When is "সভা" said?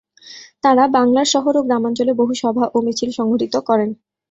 2.41-2.65